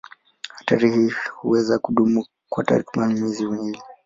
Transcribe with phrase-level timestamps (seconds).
[0.55, 3.81] Hatari hii huweza kudumu kwa takriban miezi miwili.